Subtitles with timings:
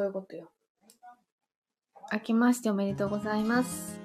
[0.00, 0.50] そういうことよ。
[2.10, 4.00] 明けましておめでとうございます。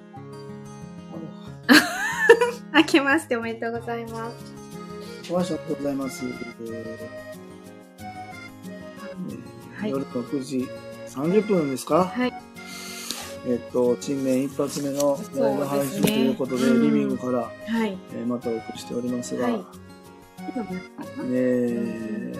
[2.74, 5.32] 明けましておめでとうございます。
[5.32, 6.26] お会いしたことございます。
[6.26, 6.30] は
[9.86, 10.68] い夜の9時
[11.08, 12.04] 30分ですか？
[12.04, 12.32] はい。
[13.46, 17.50] えっと、新年一発目のライブ配信ということで、ですねリビングから、は
[17.86, 17.96] い。
[18.12, 19.64] えーまたお送りしておりますが、はいね
[21.32, 22.34] え、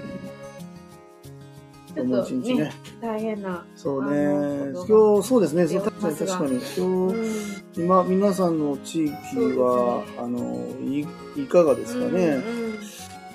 [1.97, 3.65] ちょっもうと一日ねね、大変な。
[3.75, 7.85] そうね、今日、そうですね、確かに確かに、今日、うん。
[7.85, 9.13] 今、皆さんの地域
[9.59, 10.15] は、ね。
[10.19, 11.07] あのい、
[11.43, 12.43] いかがですかね、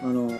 [0.03, 0.27] うんうん。
[0.27, 0.39] あの、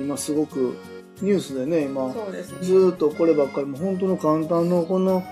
[0.00, 0.74] 今すごく、
[1.22, 2.12] ニュースでね、今。
[2.60, 5.22] ずーっとこればっかり、もう本当の簡単の、この、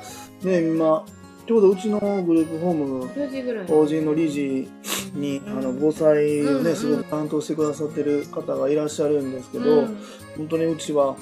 [0.43, 1.05] ね、今、
[1.45, 3.67] ちょうどうちのグループホーム、4時ぐらい。
[3.67, 4.71] 法人の理事
[5.15, 5.59] に、うん。
[5.59, 9.99] あの、防災をね、すごく担当してくださってる方がいらっしゃるんですけど、うん。
[10.37, 11.17] 本当にうちは、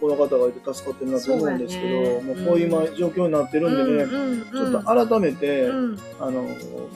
[0.00, 2.20] この方がいて助かってるなと思うんですけど、そうやね。
[2.22, 5.98] もうこういう今状況になってるんでね、うんうんちょっと改めて、うん。
[6.20, 6.46] あの、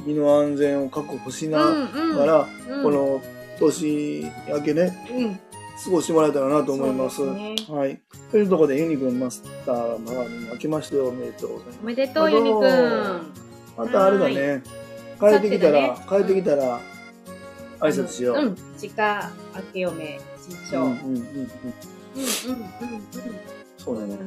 [0.04, 3.20] 身の安全を確保しながら、うんこの
[3.58, 5.40] 年明けね、うん。
[5.84, 7.16] 過ごしてもらえたらなと思います。
[7.16, 7.54] すね。
[7.68, 8.00] はい。
[8.30, 12.70] というところで、ユニくんマスターまあ明けましておめでとうございおまめでとう、ユニくん。
[12.70, 13.50] す。
[13.76, 14.62] またあれだね、
[15.18, 15.94] 帰ってきたら、ね。
[16.08, 16.80] 帰ってきたら、
[17.80, 18.36] 挨拶しよう。
[18.36, 18.56] うん。
[18.78, 20.84] 近明けおめししょう。
[20.84, 20.92] うん。
[20.92, 20.94] ん。
[20.94, 21.14] ううん。
[21.14, 21.16] うん。
[21.16, 21.48] うん。
[22.16, 23.00] うんうんうん。
[23.76, 24.18] そうだね。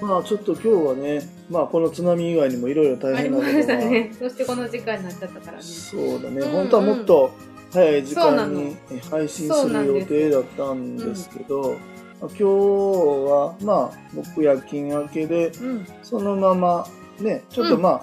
[0.00, 4.12] まあちょっと今日はね、まあこの津波以外にもいろいろ大変なことが、ね。
[4.18, 5.62] そしてこの時間になっちゃったからね。
[5.62, 7.30] そうだね、うん本当はもっと
[7.72, 11.76] 早い時間にえ配信する予定だったんですけど、
[12.20, 15.86] まあ今日はまあ僕夜勤明けで、うん。
[16.02, 16.86] そのまま
[17.20, 18.02] ね、ちょっとまあ、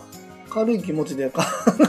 [0.53, 1.41] 軽い気持ちで考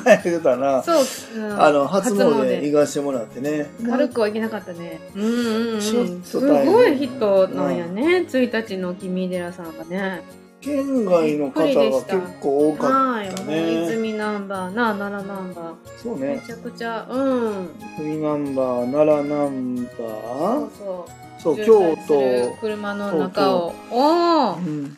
[0.07, 1.05] えてたら、そう。
[1.37, 3.67] うんあの、初詣詣行かしてもらってね。
[3.87, 5.01] 軽くはいけなかったね。
[5.15, 5.81] うんうんうん。
[6.23, 8.25] すごい人なんやね。
[8.27, 10.23] 1日の君寺さんがね。
[10.63, 12.89] 県外の方が結構多か
[13.21, 13.85] ったね。
[13.85, 15.75] 泉ナンバーな、奈良ナンバー。
[15.75, 16.43] めそうね。
[16.47, 17.69] ちゃくちゃ、うん。
[17.99, 21.25] 海ナンバー、奈良ナンバそうー、そう。
[21.43, 23.75] そう、渋京都、車の中を。
[23.91, 24.59] おおう。
[24.61, 24.97] ん、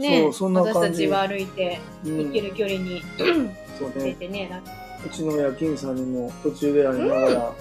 [0.00, 3.02] ねそうそんな感じ私たちは歩いてうん行ける距離に
[3.78, 4.04] そうね。
[4.04, 4.48] 出てね。
[4.48, 4.60] な
[5.04, 7.52] うちの夜勤さんにも途中でやりながら、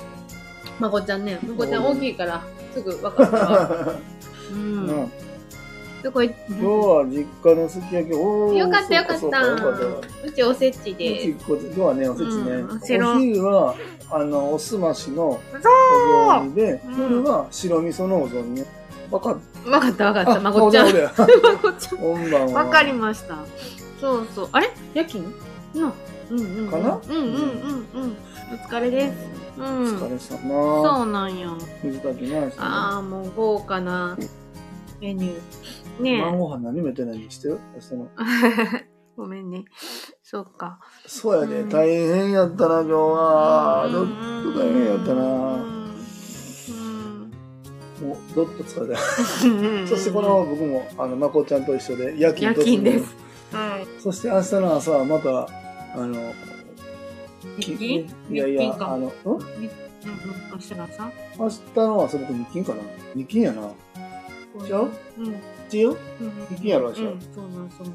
[0.79, 1.39] まこちゃんね。
[1.41, 3.95] まこちゃん大きいからすぐ分かったわ。
[4.51, 4.53] う。
[4.53, 5.11] うんん
[6.03, 9.43] どこ行っ今日は実家のすき焼き、おーよかったよかった。
[10.25, 12.51] うちおせちうでちこ今日はね、おせちね。
[12.51, 13.75] うんお白昼は、
[14.09, 18.65] あの、おすましのお雑煮で、うん夜は白味噌のお雑煮ね。
[19.11, 19.63] わかっす。
[19.69, 20.35] 分かった分かった。
[20.35, 20.87] あまこちゃん。
[20.87, 20.91] ま
[21.57, 21.97] こ ちゃん。
[21.97, 22.63] らこんばんは。
[22.65, 23.37] わかりました。
[23.99, 24.49] そうそう。
[24.51, 24.69] あれ？
[24.93, 25.25] 夜勤？
[25.75, 25.93] の
[26.29, 26.69] うんうんうん。
[26.69, 26.99] かな？
[27.09, 28.17] うんうんうんうん。
[28.51, 29.15] お疲れです。
[29.57, 29.85] うおん。
[29.85, 30.97] 疲れ様。
[30.97, 31.57] そうなんよ。
[31.83, 32.59] 水炊きないしね。
[32.59, 34.17] ああ、もう豪華な
[35.01, 36.03] メニュー。
[36.03, 37.57] ね晩ご飯何もてないにしてよ。
[37.75, 38.07] 明日の
[38.77, 38.87] え。
[39.17, 39.65] ごめんね。
[40.23, 40.79] そっか。
[41.05, 43.85] そうやで、うん大変やったな、今日は。
[43.87, 43.91] うん
[44.43, 45.88] どっと大変やったな。
[48.01, 49.01] うんもう、どっと疲れた。
[49.45, 53.15] うんそしてこの僕も、あの、まこちゃんと一緒で夜勤夜突入勤です。
[53.51, 54.01] はい。
[54.01, 55.49] そして明日の朝はまた、
[55.95, 56.33] あの、
[57.57, 57.89] 日き勤
[58.29, 59.01] いやいや、あの、ん？
[59.01, 59.41] うんうん。
[60.51, 62.81] 明日の朝明日の朝僕日勤かな？
[63.15, 63.71] 日勤やな。
[64.65, 64.89] ちゃう？
[65.17, 65.25] うん。
[65.25, 65.29] う？
[65.29, 65.35] ん。
[65.67, 67.21] 一応日勤やろ明日うん。
[67.21, 67.91] そうなん、そうな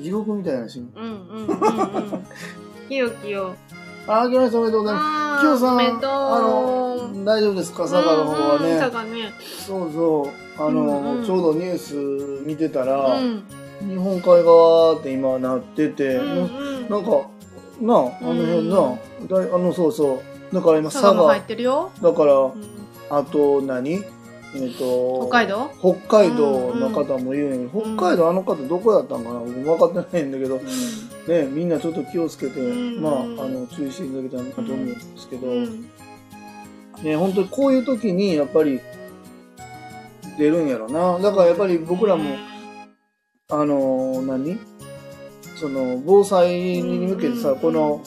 [0.00, 0.02] ん。
[0.02, 0.92] 地獄みたいなしん。
[0.94, 2.26] うんうんうんうん。
[2.88, 3.54] きよきよ。
[4.06, 5.04] あ、明けましておめでとうございます。
[5.06, 5.78] あきよさん。
[5.80, 5.82] あ
[6.40, 7.82] の、大丈夫ですか？
[7.82, 8.78] 佐賀の方はね。
[8.78, 9.32] 佐賀ね。
[9.66, 10.62] そうそう。
[10.62, 11.94] あの、ちょうどニュース
[12.46, 13.44] 見てたら、うん。
[13.88, 16.18] 日本海側って今なってて。
[16.18, 17.22] なんか、
[17.80, 18.98] なあ、あの辺な、
[19.28, 20.20] だいあの、そうそ
[20.50, 20.54] う。
[20.54, 21.90] だから今、佐賀佐賀も入っ、てるよ。
[22.02, 22.52] だから、うん
[23.10, 24.02] あと何、
[24.54, 25.70] えっ、と、北海道？
[25.80, 29.40] 北海道の方も言うように、うん北海道あの方どこやったんかな？
[29.40, 30.60] 僕分かってないんだけど、う
[31.30, 33.00] ね、みんなちょっと気をつけて、うん。
[33.00, 35.82] まあ、あの、注意していただけたらなと思うんですけど、ん。
[37.02, 38.80] ね、本当にこういう時に、やっぱり、
[40.36, 41.18] 出るんやろな。
[41.18, 42.36] だからやっぱり僕らも、
[43.50, 44.58] あの、何？
[45.56, 48.02] その、防災に向けてさ、この、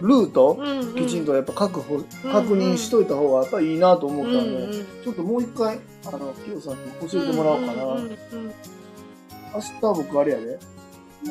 [0.00, 0.58] ルート、
[0.96, 1.98] きちんとやっぱ確保、
[2.30, 6.78] 確認しといた方がやっぱりいいなと思ったんで、ちょっともう一回、あの、キヨさんに
[7.10, 7.72] 教えてもらおうかな。
[9.54, 10.58] 明日僕あれやで。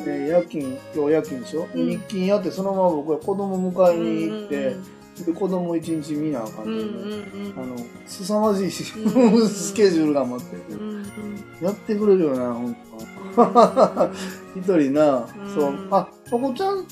[0.00, 1.88] ー夜勤、今日夜勤でしょ、うん。
[1.88, 4.76] 日勤やってそのまま僕は子供迎えに行って、
[5.24, 6.84] で子供一日見なあかんうんうで、
[7.16, 7.54] ん。
[7.56, 7.76] あの、
[8.06, 8.84] 凄まじいス
[9.74, 11.04] ケジュールが待ってる、うんうん。
[11.62, 12.80] やってくれるよな、ほんと。
[14.56, 15.70] 一人な、そう。
[15.70, 15.88] うん。
[15.90, 16.84] あ、まこちゃん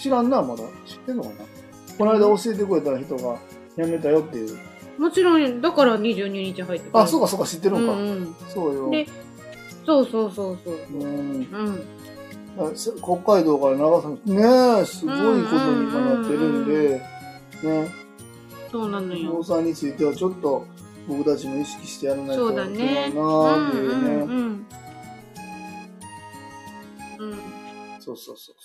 [0.00, 0.62] 知らんな、まだ。
[0.86, 1.34] 知ってんのかな？
[1.96, 3.38] この間教えてくれた人が
[3.76, 4.58] 辞めたよっていう。
[4.98, 6.88] もちろん、だから22日入って。
[6.92, 7.92] あ、そうかそうか、知ってるんか。
[7.92, 8.34] うんうん。
[8.48, 8.90] そうよ。
[8.90, 9.06] で
[9.84, 10.74] そうそうそうそう。
[10.92, 11.46] うん。
[11.52, 11.84] うん。
[13.02, 14.42] 北海道から長崎、ね
[14.80, 17.00] え、すごいことに今なってるんで、
[17.64, 17.88] ね、
[18.70, 19.42] そうなの防よ。
[19.42, 20.64] 災についてはちょっと
[21.08, 22.86] 僕たちも意識してやらないといけね。
[22.86, 24.10] ないなっていうね。
[24.14, 24.66] うんうんうん。
[27.18, 27.38] うん。
[27.98, 28.56] そうそうそうそう。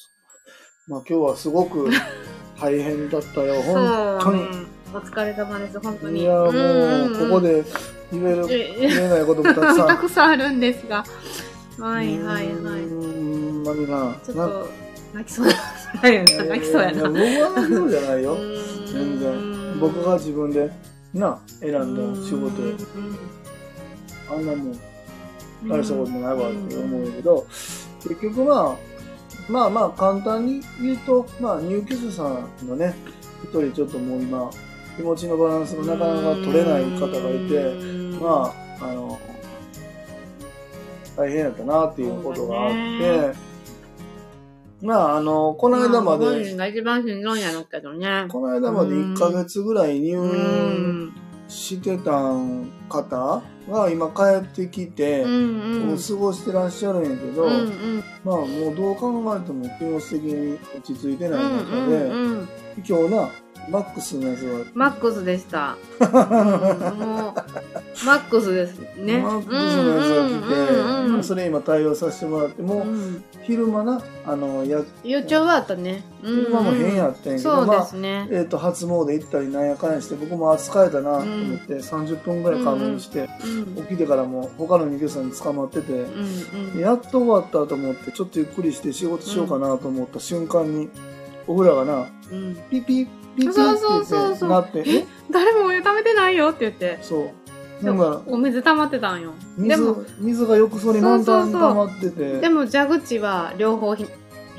[0.90, 1.88] まあ今日はすごく
[2.60, 4.42] 大変だったよ、本当に。
[4.42, 4.48] ね
[4.92, 6.22] お疲れ様です、本当に。
[6.22, 7.64] いや、もう、ここで
[8.12, 9.88] 言える、言えないこともたくさん。
[9.88, 11.06] たくさんあるんですが。
[11.78, 12.48] はいはいはうい。
[12.48, 13.98] ーん、まみな。
[14.06, 14.70] なちょっと、
[15.14, 15.54] 泣きそうや
[16.24, 16.44] な。
[16.46, 16.92] 泣きそうやな。
[16.92, 18.36] い僕は泣きそうじゃないよ。
[18.88, 19.80] 全全然。
[19.80, 20.72] 僕が自分で、
[21.14, 22.74] な、選んだ仕事よ。
[24.32, 24.80] あんなもん、
[25.68, 27.46] 大したことないわって思うけど、
[28.02, 28.99] 結局まあ、
[29.50, 32.24] まあまあ簡単に言うと、まあ入居者さ
[32.64, 32.96] んのね、
[33.44, 34.50] 一人ちょっともう今、
[34.98, 39.18] 気持ちのバランスがなかなか取れない方がいて、まあ、あの、
[41.16, 43.34] 大変やったなっていうことがあって、
[44.82, 48.26] まああの、この間ま本で、人が一番しんどいんやろうけどね。
[48.30, 51.14] この間まで1ヶ月ぐらい入う院ん。
[51.50, 52.12] してた
[52.88, 55.98] 方が今帰ってきて、うんうん。
[55.98, 58.04] 過ごしてらっしゃるんやけど、うんうん。
[58.24, 62.50] まあもうどう考えても気持ち的に落ち着いてない中うんで、うんうん
[62.88, 63.30] 今日な、
[63.70, 65.76] マックスのやつが、マックスでした。
[66.00, 69.22] う んもう、マックスですね。
[69.22, 76.04] マックスのやつが来て、うんうんまあそれ今対応させてもらって、もううん昼間な、あの、や、予兆はあったね。
[76.24, 78.28] うん昼間も変やったんやけど、そうまあ、ですね。
[78.32, 86.80] えっ、と、初詣行ったりなんやかんやして、僕も扱えたなと思って、30分ぐらい仮眠して、うん起きてからも他の入居者さんに捕まってて、うんうん。
[86.80, 90.90] やっと終わったと思って、ちょっとゆっくりして仕事しようかなと思った瞬間に、
[91.48, 95.06] お風呂がな、うんピピピピそうそうそうそうなって、え？
[95.32, 97.00] 誰もお湯溜めてないよって言って。
[97.02, 97.32] そ
[97.82, 97.86] う。
[97.86, 99.34] なんか、お水溜まってたんよ。
[99.58, 104.06] で水も、、水が浴槽に満タンにそうそうそう溜まってて、でも蛇口は両方ひ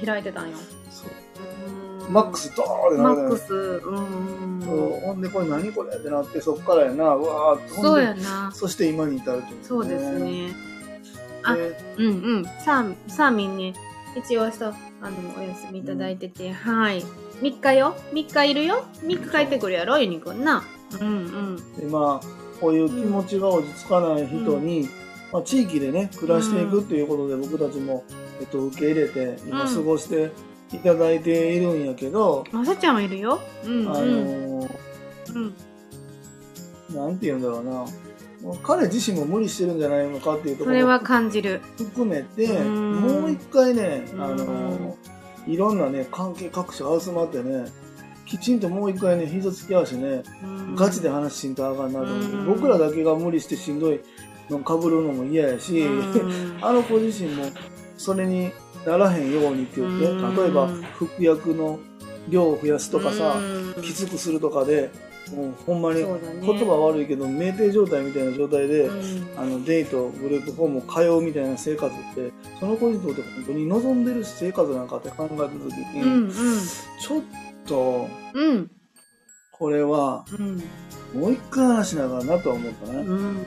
[0.04, 0.56] 開いてたんよ。
[0.90, 3.54] そうマックスドーンってなるマックス。
[3.54, 5.00] うんそううん。
[5.00, 7.74] ほんで、これ何これってなって、そっからやな、うわーって。
[7.74, 8.50] ほんでそうやな。
[8.54, 10.18] そして今に至るという、そうです。
[10.18, 10.54] ね。
[11.42, 12.44] あでうんうん。
[12.64, 13.74] サーサーミンね、
[14.16, 17.04] 一応さ、あの、お休みいただいてて、はい。
[17.40, 20.64] 3日よ ?3 日いるよ ?3 日帰ってくるやろユニくんな。
[21.00, 21.56] うんうん。
[21.76, 22.26] でまあ、
[22.60, 24.88] こういう気持ちが落ち着かない人に、
[25.32, 28.04] まあ、地域でね、暮らしていくっていうことで僕たちも、
[28.40, 30.32] えっと、受け入れて、今うん過ごして
[30.72, 33.88] いただいているんやけど、まさちゃんはいるようんうん。
[33.88, 34.68] あのー
[35.34, 35.54] うん。
[36.94, 37.84] なんて言うんだろうな。
[38.62, 41.60] 彼自身も無理してるんじゃないのかっていうところそれは感じる。
[41.76, 44.94] 含めて、うんもう一回ね、うんあのー
[45.46, 47.66] いろんなね、関係各所集まってね、
[48.26, 50.74] きちんともう一回ね、膝つき合わせてね、うん。
[50.76, 52.46] ガチで話しんとあかんなと思って、うん。
[52.46, 54.00] 僕らだけが無理してしんどい
[54.48, 56.58] の被るのも嫌やし、うん。
[56.62, 57.46] あの子自身も
[57.96, 58.52] それに
[58.86, 61.80] ならへんようにって言って、うん例えば服薬の
[62.28, 63.34] 量を増やすとかさ、
[63.76, 63.82] うん。
[63.82, 64.90] きつくするとかで、
[65.34, 69.38] もうほんまに言葉悪いけど、酩酊状態みたいな状態で、うん。
[69.38, 75.54] あのデート、グループホーム通うみたいな生活って、その子にとって本当に望んでる生活なんかって考えたとき
[75.94, 76.30] に、うんうん。
[76.32, 77.22] ちょっ
[77.66, 78.70] と、うん。
[79.52, 81.20] これは、うん。
[81.20, 82.98] もう一回話しながらなとは思ったね。
[83.00, 83.36] うん。
[83.36, 83.42] な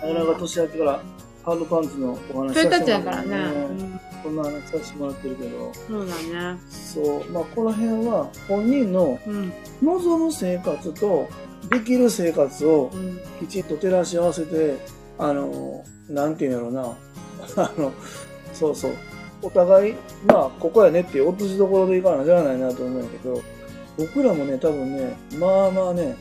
[0.00, 1.02] かなか年明けから
[1.44, 3.28] ハードパンツのお話させてちやからね。
[3.28, 4.00] もらってうん。
[4.22, 6.06] こんな話させてもらってるけど、そう。
[6.06, 6.14] だ
[6.54, 6.60] ね。
[6.68, 9.52] そう、まあこの辺は本人のうん。
[9.82, 11.28] 望む生活と
[11.70, 13.18] できる生活をうん。
[13.40, 14.76] きちんと照らし合わせて、
[15.18, 16.82] あの、なんていうんやろうな、
[17.64, 17.92] あの、
[18.52, 18.92] そうそう、
[19.42, 19.94] お互い、
[20.26, 23.40] まあここやねっていう落としどころでいかなじゃないなと思うんやけど、
[23.96, 26.16] 僕らもね、多分ね、まあまあね、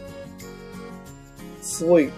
[1.61, 2.09] すごい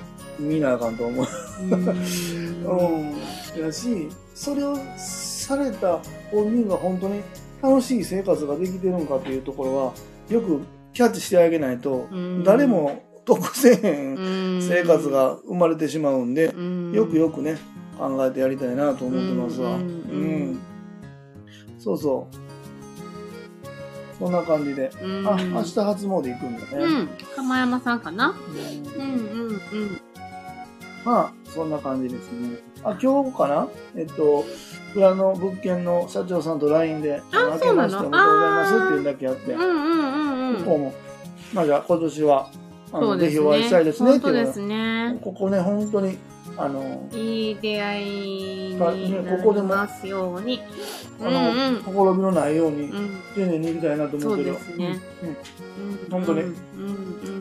[0.41, 1.25] 見なあかんと思う。
[1.63, 3.61] うんうん。
[3.65, 5.99] やし、それをされた
[6.31, 7.21] 本人が本当に
[7.61, 9.93] 楽しい生活ができてるのかっていうところは、
[10.29, 10.61] よく
[10.93, 17.57] キャッチしてあげないと、うん誰も得せへんうん生活が生まれてしまうんで、うんよくよくね、
[17.97, 19.75] 考えてやりたいなと思ってますわ。
[19.75, 20.59] ううん
[21.77, 22.35] そうそう。
[24.17, 24.91] そんな感じで。
[25.01, 26.83] うんあ、明日初詣行くんだね。
[26.83, 28.35] うん釜山さんかな？
[28.95, 30.01] うんうんうんうん
[31.03, 32.57] まあ、そんな感じですね。
[32.83, 33.67] あ、今日かな？
[33.95, 34.45] えっと、
[34.95, 40.63] 裏の物件の社長さんと LINE で、あ明けましておめでとうございますっていうだけあって、うんうんうんうん。
[40.63, 40.93] ここも、
[41.53, 42.51] まあじゃあ今年は、
[42.93, 45.19] あの、そうですぜひお会いしたいねですねっていうね。
[45.23, 46.17] ここね、本当に、
[46.57, 50.61] あの、いい出会いになあねここでもりますように
[51.19, 53.21] あの、うんほころびのないように、うん。
[53.33, 54.53] 丁寧に行きたいなと思ってる。
[54.53, 54.99] そうですね。
[55.23, 55.29] うん。
[55.29, 55.35] うん。
[56.11, 57.29] 本当にうんうんうんうん。
[57.29, 57.40] うんうん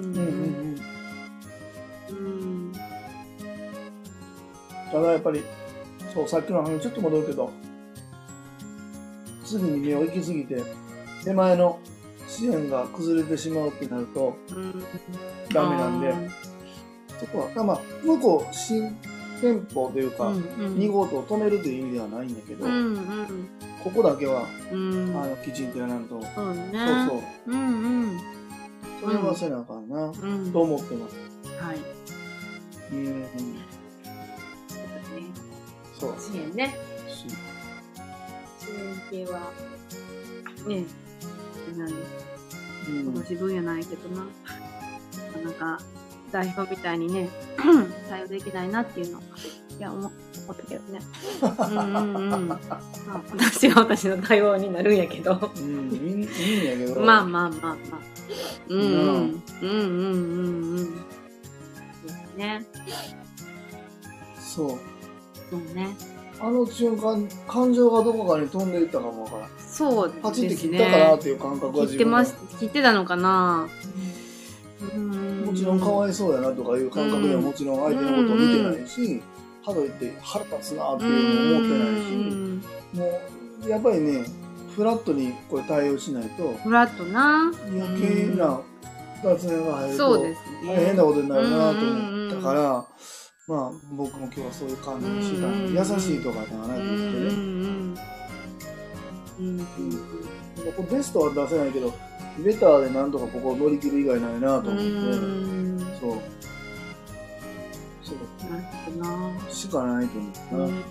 [4.90, 5.42] ただやっぱり、
[6.12, 7.50] そう、さっきの話にちょっと戻るけど、
[9.44, 10.62] 次に目を行き過ぎて、
[11.24, 11.78] 手前の
[12.28, 14.84] 支援が崩れてしまうってなると、うん。
[15.52, 16.14] ダメなんで、
[17.18, 18.96] そこは、まあ、向こう、新
[19.40, 20.42] 店舗というか、うんうん
[20.76, 23.48] 2号棟を止めるという意味ではないんだけど、うんうん
[23.82, 25.16] ここだけは、うん。
[25.16, 26.70] あの、きちんとやらんと、そうね。
[26.72, 28.20] そうそう、うんうん。
[29.00, 30.52] それはせなあかんな、うん。
[30.52, 31.16] と思ってます。
[31.58, 31.78] はい。
[32.92, 33.24] うん、
[36.00, 36.22] そうだね。
[36.22, 36.32] そう。
[36.32, 36.76] 支援ね。
[37.08, 37.28] し
[38.58, 39.52] 支援系は、
[40.66, 40.84] ね、
[41.76, 41.92] 何
[42.88, 44.24] うんこの自分やないけどな。
[44.24, 45.82] なかなか、
[46.32, 47.28] 代表みたいにね、
[48.08, 49.20] 対応できないなっていうの、
[49.78, 50.10] いや、思
[50.44, 51.00] 思ったけどね。
[51.42, 52.48] うんうんうん。
[52.48, 52.80] まあ、
[53.32, 55.52] 私は私の対応になるんやけど。
[55.56, 57.76] うん、いいんやけど、まあまあまあまあ。
[58.68, 58.88] うんうん。
[58.88, 60.86] うんうんうんうん。
[60.86, 62.66] そうですね。
[64.38, 64.89] そう。
[65.50, 65.88] そうね。
[66.42, 69.50] あの瞬間、感情がどこかに飛んでいったかもわからん。
[69.58, 70.22] そうですね。
[70.22, 72.34] パチって切ったかなっていう感覚は切ってます。
[72.58, 73.68] 切ってたのかな
[74.94, 79.22] うんもちろんかわいそうやなとかいう感覚ではもちろん相手のことを見てないし、
[79.64, 82.62] かといって腹立つなっていうのも思ってないし、うん
[82.94, 83.20] も
[83.66, 84.24] うやっぱりね、
[84.74, 87.52] フラットにこれ対応しないと、フラットな。
[87.68, 88.60] 余計な
[89.22, 90.74] 雑念が入るとそうですね。
[90.74, 92.84] 大変なことになるなと思ったから、
[93.50, 95.48] まあ僕も今日はそういう感じにした。
[95.48, 98.04] うん優しいとかではなくてうんうんね。
[99.40, 99.58] うん。
[99.58, 99.66] うん
[100.88, 101.92] ベストは出せないけど、
[102.38, 106.18] ベターでなんとかここを乗り切る以外ないなと思って、うそう。
[108.04, 108.18] そう。
[108.84, 109.50] ほどな。
[109.50, 110.64] しかないと思ってな。
[110.64, 110.84] うん。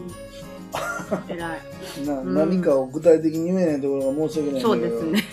[1.29, 1.59] 偉い。
[2.05, 5.23] なうん何かを具体的に言えないところが申し訳ないそうですね。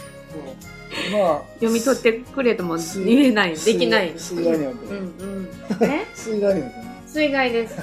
[1.13, 3.57] まあ読み取ってくれとも言えない。
[3.57, 4.13] できない。
[4.17, 5.49] 水害にはうんうん。
[5.83, 6.86] え水害にはね
[7.17, 7.79] 水害です。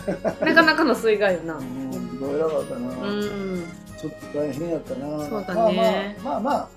[0.45, 1.55] なかなかの水害よな。
[1.55, 3.63] うんどう偉かったな、うん。
[3.99, 6.69] ちょっと大変やったなそうだねまあまあまあ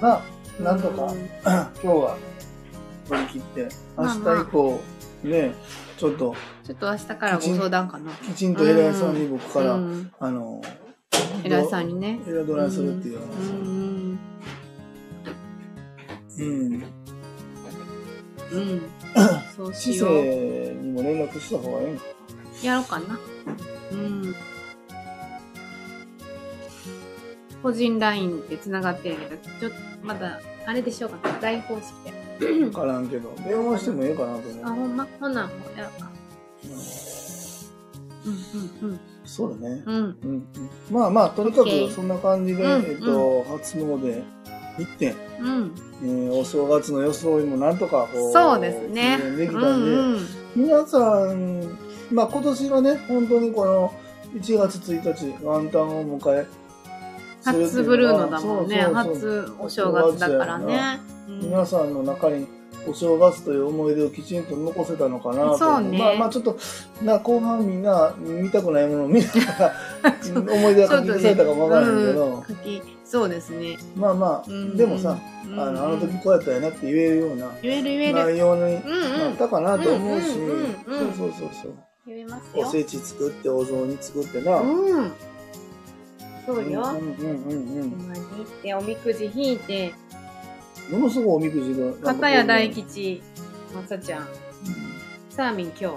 [0.00, 0.22] まあま
[0.60, 2.18] あなんとか、うん今日は
[3.08, 4.80] 乗り切って明日以降
[5.24, 5.54] ね
[5.96, 8.12] ちょっとちょっと明日からご相談かな。
[8.12, 10.62] きちんと偉いさんに僕から、うんあの
[11.42, 12.20] 偉いさんにね。
[12.28, 14.18] 偉どないするっていううん。
[16.38, 16.84] うん、
[18.52, 18.82] うん。
[19.56, 20.14] そうし市よう。
[20.14, 22.00] 政にも連絡した方がいいの
[22.62, 23.18] やろうかな。
[23.92, 24.34] うん。
[27.62, 31.38] 個人 LINE で繋がってるけど、ちょっとまだ、あれでしょうかな。
[31.40, 32.46] 大方式で。
[32.46, 35.08] 分からんけど電話してもええかなと思うあ、ほんま？
[35.18, 36.10] ほな、もうやろうか。
[38.24, 39.82] うんうんそうだね。
[39.84, 39.94] うん。
[39.94, 40.02] うん。
[40.02, 40.46] うんうん、
[40.90, 44.22] まあまあ、とにかくそんな感じで、うんえっと、初詣
[44.78, 45.74] 行って、うん。
[46.02, 49.18] えーお正月の装いもなんとかこう、そうですね。
[49.36, 50.26] できたうんで、んうん。
[50.54, 50.98] 皆さ
[51.32, 51.78] ん、
[52.12, 53.92] まあ今年はね、本当にこの
[54.34, 56.46] 1月1日、元旦を迎え、
[57.44, 58.76] 初ブルーノだもんね。
[58.92, 61.00] 初お正月だからね。
[61.04, 62.46] うん皆さんの中に
[62.86, 66.58] お正月という思い出をきちんと残せたのかなとねまあまあちょっと
[67.02, 69.74] な後半みんな見たくないものを見ながら
[70.54, 72.44] 思い出が書き消されたかもわからないけど、
[73.10, 73.78] そうですね。
[73.96, 78.12] まあまあ、うんでもさ、うんあのあの時こうやったやなって言えるような言え。
[78.12, 79.32] 内容にうんなうん。
[79.32, 81.74] ったかなと思うし、うんうんうんうんそうそうそうそう
[82.06, 82.66] 言えますよ。
[82.66, 85.12] おせち作ってお雑煮作ってな、うん。
[86.44, 86.82] そうよ。
[86.82, 89.94] うんうんうんうんほんまに行って、おみくじ引いて、
[90.90, 93.22] ものすごいおみくじが片や大吉、
[93.74, 94.28] まさちゃん、
[95.30, 95.94] サーミン今日、も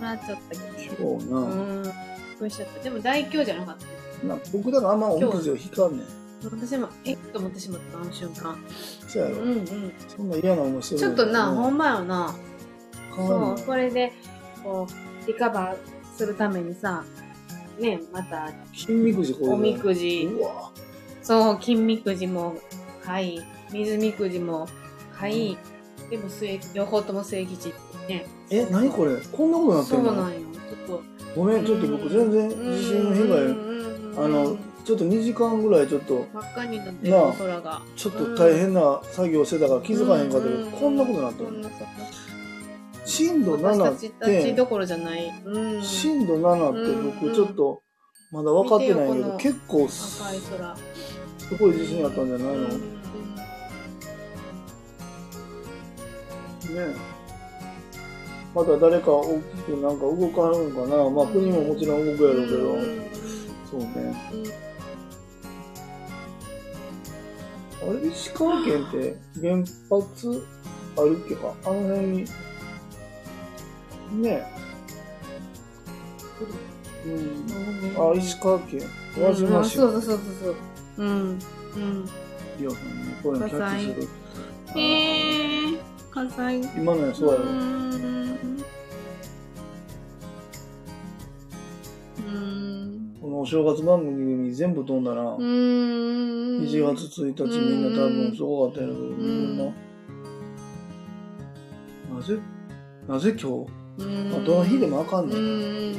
[0.00, 1.18] らっちゃったけど。
[1.20, 1.44] そうな、う
[1.80, 1.82] ん。
[1.84, 1.92] びっ
[2.38, 2.82] くりしちゃった。
[2.82, 3.90] でも大凶じゃなかったね。
[4.34, 7.18] な僕だからあんまおみくじを引かんねん私も、えっ？
[7.32, 8.56] と思ってしまった、あの瞬間。
[9.08, 9.92] そうやろ、うんうん。
[10.08, 12.34] そんな嫌な思いしてるちょっとな、ほんんまよな。
[13.16, 14.12] そう、それで、
[14.62, 15.76] こう、リカバー
[16.16, 17.04] するためにさ、
[17.78, 20.28] ね、また、金みくじこういうのおみくじ、
[21.22, 22.56] そう、金みくじも
[23.04, 23.40] 買い、
[23.72, 24.68] 水みくじも
[25.18, 25.56] 買い、
[26.10, 27.78] でも末、両方とも末吉って
[28.12, 28.26] ね。
[28.50, 29.16] え何これ？
[29.32, 30.10] こんなことなってんの？
[30.10, 30.40] そうなんよ。
[30.86, 31.02] ちょっと。
[31.34, 37.82] ごめんちょっと僕全然地震の被害あのちょっと2時間ぐらいちょっと真っ赤になってる空が。
[37.96, 41.46] ちょっと大変な作業してたから気づかへんかったけど、うこんなことなってる。
[41.46, 41.62] こん。
[41.62, 41.74] なさ
[43.06, 45.32] 震度7私たちったてちどころじゃない。
[45.44, 45.82] うん。
[45.82, 47.20] 震度7ってうん。
[47.20, 47.82] 僕ちょっと
[48.30, 49.88] まだ分かってないけど結構。
[49.88, 50.22] す
[51.58, 52.78] ごい地震あったんじゃないの、ね
[58.54, 61.10] また誰か大きくなんか動かはるんかな。
[61.10, 62.78] まあ国ももちろん動くやろうけど、
[63.70, 64.14] そうね
[67.86, 69.56] あれ石川県って原
[69.90, 70.46] 発
[70.96, 71.54] あるっけか？
[71.64, 72.24] あの辺に
[74.22, 74.46] ね
[77.06, 78.12] うん。
[78.12, 78.80] あ、石川県。
[79.18, 79.76] 輪うん島市。
[79.76, 80.54] そうそうそうそうそう。
[80.96, 81.08] うん。
[81.08, 82.08] うん。
[82.58, 82.76] リオさ
[83.30, 84.00] ういうのキャッチす
[84.74, 84.80] る。
[84.80, 85.78] へえー、
[86.10, 86.34] 関西。
[86.78, 87.44] 今のやそうやろ。
[87.44, 87.48] ん。
[92.26, 93.16] うん。
[93.20, 95.36] このお正月番組に全部飛んだな。
[95.38, 96.33] うん。
[96.64, 99.64] 1月1日みんな多分すごかったやろうけど、みんな。
[102.14, 102.38] なぜ
[103.08, 104.30] なぜ今日、うん。
[104.30, 105.34] まあ、どの日でもあかんね。
[105.36, 105.94] うん。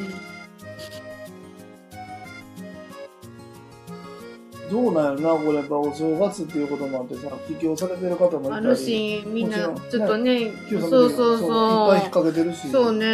[4.72, 8.66] どうなんやろな、これやっぱお正月っていうこともあってさ、起業されてる方もいたり。
[8.66, 9.58] あるし、みんな
[9.90, 11.90] ちょっとね、今日そうそういっそう。
[11.90, 12.70] ぱい引っ掛けてるし。
[12.70, 13.06] そうね。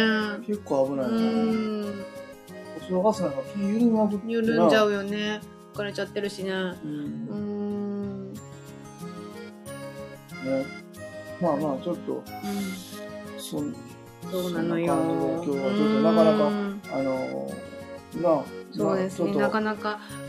[0.46, 1.18] 結構危ないな。
[1.18, 1.84] ん。
[2.78, 5.40] お正月なんか気緩まくって緩んじゃうよね。
[5.74, 6.50] 疲れちゃってるしね。
[6.50, 6.76] う。
[6.84, 8.32] うんん。
[8.34, 8.40] ね。
[11.40, 12.22] まあまあ、ちょっと、
[13.38, 13.74] そん
[14.30, 14.84] そうなのよ。
[14.84, 19.32] 今日はちょっとなかなかうんあのー、なあ、そうですね。
[19.32, 20.00] なまあちょっかなか。
[20.18, 20.22] と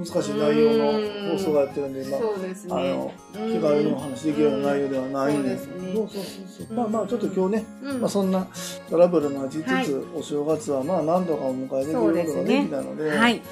[0.00, 3.14] 難しい内容の放送がやってるんで、まあ、そうですあのね。
[3.34, 8.46] 気軽にお話できるような内容ではないんで、うんそうそうそうそうそうまあまあ、ちょっと今日ね、うんまあ、そんな
[8.88, 13.42] トラブルもありつつ、はいお正月はまあ何度かお迎えできることができたので、はい。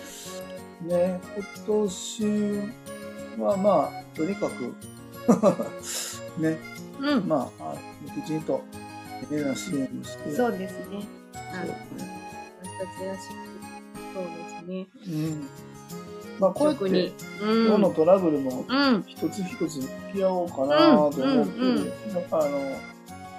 [0.83, 2.61] ね、今年
[3.39, 4.75] はまあ、とにかく、
[6.41, 6.59] ね、
[7.01, 7.29] うん。
[7.29, 8.63] まあ、あきちんと、
[9.31, 11.07] ねな支援をして、そうですね。
[11.35, 11.75] あそう
[12.63, 13.49] 私たちらしく。
[14.15, 14.87] そうですね。
[15.07, 15.49] うん。
[16.39, 17.13] まあ、こうやっ。
[17.43, 17.69] うん。
[17.69, 19.05] どのトラブルもうん。
[19.07, 21.61] 一つ一つ向き合おうかなと思って
[22.31, 22.77] あの、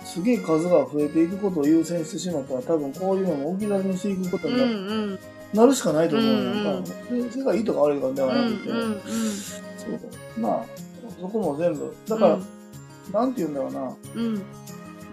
[0.04, 4.54] すげえ数が増えていくことを優先してしまったら、多分こういうのも置き去りにしていくことうん。
[4.56, 5.20] にな,、うん。
[5.54, 8.54] なるしかないと思うよ、うんなんかでそれがいいとか悪いとかではうん。
[8.54, 9.02] なくて、うん。
[9.02, 9.88] そ
[10.38, 10.66] うまあ、
[11.20, 12.40] そこも全部、だから、
[13.12, 14.42] なんて言うんだろうな、うん。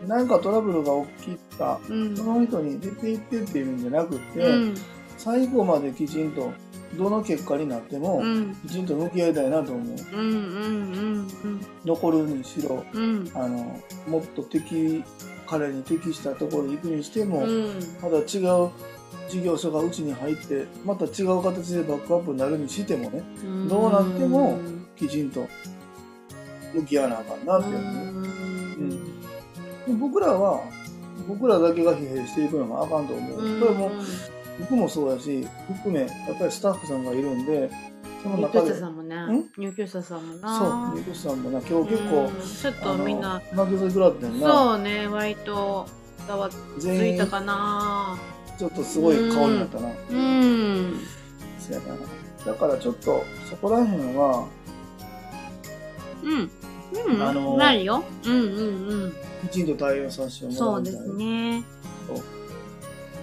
[0.06, 0.92] 何かトラブルが
[1.24, 2.16] 起きた、うん。
[2.16, 4.74] その人に出ていってっていうんじゃなくて、うん。
[5.16, 6.52] 最後まできちんと、
[6.96, 8.54] どの結果になっても、うん。
[8.56, 9.96] きちんと向き合いたいなと思う。
[10.12, 10.30] うん。
[10.30, 10.34] う
[11.18, 11.26] ん。
[11.84, 13.30] 残るにしろ、うん。
[13.34, 15.02] あの、もっと適、
[15.46, 17.74] 彼に適したところに行くにしても、うん。
[18.02, 18.70] また違う
[19.28, 23.68] 事業所がうちに入って、また違う形でバックアップになるにしてもね、うん。
[23.68, 24.58] どうなっても
[24.96, 25.46] きちんと
[26.74, 27.84] 向き合わなあかんなっていうね。
[28.78, 29.04] うん。
[29.04, 30.62] で僕らは、
[31.28, 33.40] 僕らだけが疲弊していくのがあかんと思う。
[33.40, 33.60] うん。
[33.60, 33.90] これも
[34.60, 35.46] 僕もそうやし、
[35.82, 37.70] 含め、やっぱりスタッフさんがいるんで、
[38.22, 39.50] その入中で、居者さんもねん？
[39.58, 40.92] 入居者さんもそう、な。
[40.96, 44.48] ニクさんもな、今日結構、うんちょっとみんな、あの、泣きそうくらってんな。
[44.48, 45.86] そうね、割と
[46.26, 48.16] ざわついた、かな。
[48.58, 49.88] ちょっとすごい顔になったな。
[49.88, 51.00] うん。
[51.58, 51.96] そうやな。
[52.52, 54.46] だからちょっと、そこら辺は、
[56.22, 56.50] うん。
[57.12, 57.22] うん。
[57.22, 58.02] あのーないよ。
[58.24, 59.12] うんうんうん。
[59.48, 61.02] きちんと対応させてもらそうでいたい。
[61.02, 61.64] すね。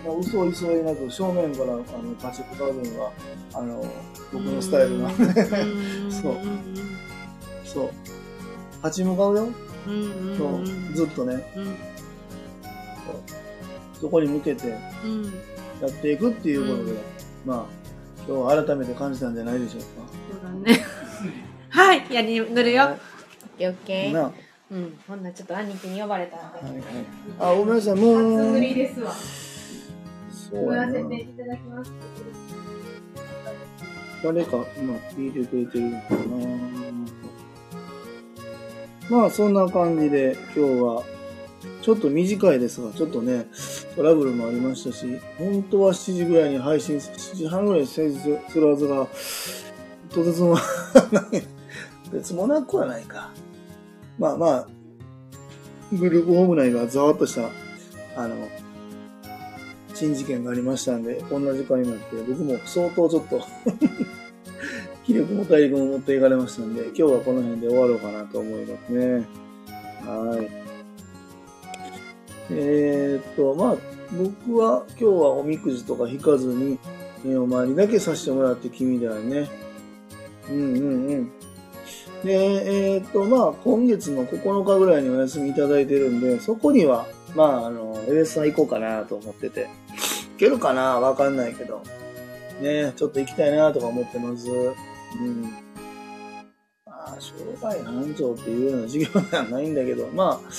[0.06, 1.84] まあ、嘘偽りなく正面からあの
[2.22, 3.12] 立ち向かうのが、
[3.54, 3.86] あの、
[4.34, 5.28] 僕のスタイルなんで、う
[6.08, 6.38] んそう
[7.64, 7.90] そう。
[8.84, 9.48] 立ち向かうよ。
[9.88, 10.94] うんうんそううん。
[10.94, 11.76] ずっとね、うん
[14.04, 14.68] そこに向けて
[15.06, 15.24] うん。
[15.82, 16.98] やっていくっていうことで、うん
[17.46, 17.66] まあ、
[18.28, 20.86] 今日は改めて感じたんじゃないでしょうそうだね。
[21.70, 22.82] はい、やり塗るよ。
[22.84, 23.00] はい
[23.60, 24.32] オッケーオッ
[24.72, 26.60] うん、ほんならちょっと兄貴に呼ばれたんで。
[26.60, 26.84] はいはい。
[27.40, 28.38] あ、ごめんなさい、もう。
[28.38, 29.14] 初塗りですわ。
[30.52, 31.00] そうやな。
[31.00, 31.94] いただきます。
[34.22, 36.16] 誰か今聞いてくれてるのか
[39.12, 41.04] なまあそんな感じで今日は
[41.84, 43.46] ちょっと短いですが、ちょっとね、
[43.96, 49.08] トラブルもありましたし、本当は7時ぐらいに配信、7時半ぐらいに成立するはずが、
[50.10, 50.64] とてつもない、
[52.06, 53.32] とてつもなくはないか。
[54.18, 54.68] まあまあ、
[55.92, 57.50] グループホーム内がざわっとした、
[58.20, 58.36] あの、
[59.94, 63.42] 新事件がありましたんで、こんな時間になって、僕も相当ちょっと
[65.06, 69.28] 気力も体力も持っていかれましたんで、今日はこの辺で終わろうかなと思いますね。
[70.06, 70.50] はい。
[72.52, 73.78] えーっと、まあ、
[74.12, 76.78] 僕は今日はおみくじとか引かずに、
[77.26, 79.50] えーお参りだけさせてもらって君だよね。
[80.50, 81.32] うんうんうん。
[82.24, 89.68] で、えーっと、まあ、今月の9日ぐらいにお休みいただいてるんで、そこには、まあ、あの、エレスさん行こうかなと思ってて。
[90.34, 91.00] 行けるかな？
[91.00, 91.82] わかんないけど。
[92.62, 94.50] ねちょっと行きたいなとか思ってます。
[94.50, 94.54] う
[95.24, 95.44] ん。
[96.86, 100.52] まあ、商売繁盛っていうような授業ではないんだけど、まあ、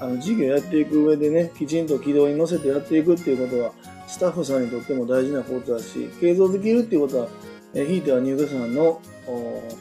[0.00, 3.72] あの、授業やっていく上でね、きちんと軌道に乗せてやっていくっていうことは、
[4.06, 7.28] スタッフさんにとっても大事なことだし、継続できるっていうことは、
[7.74, 9.00] えひいては入居者さんの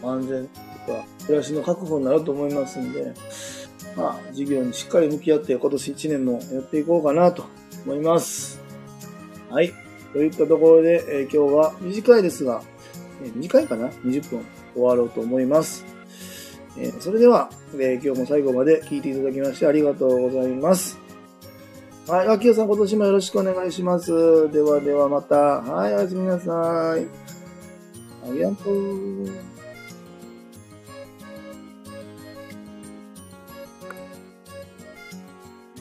[0.04, 3.14] 安全とか、暮らしの確保になると思いますんで、
[3.96, 7.46] まあ、授業にしっかり向き合って今年1年もやっていこうかなと
[7.86, 8.62] 思います。
[9.50, 9.74] はい。
[10.14, 12.62] といったところで、え今日は短いですが、
[13.24, 15.97] え短いかな ?20 分終わろうと思います。
[16.80, 20.98] えーそれでは、えー今日も最後まで聞いていただきましてありがとうございます。
[22.08, 22.28] はい。
[22.28, 24.12] 秋代さん今年もよろしくお願いします。
[24.52, 25.36] ではではまた。
[25.36, 25.94] はい。
[25.96, 27.06] おやすみなさい。
[28.30, 29.57] ありがとう。